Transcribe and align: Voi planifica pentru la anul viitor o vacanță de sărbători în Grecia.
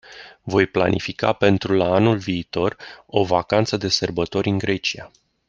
Voi 0.43 0.67
planifica 0.67 1.33
pentru 1.33 1.73
la 1.73 1.93
anul 1.93 2.17
viitor 2.17 2.77
o 3.05 3.23
vacanță 3.23 3.77
de 3.77 3.87
sărbători 3.87 4.49
în 4.49 4.57
Grecia. 4.57 5.11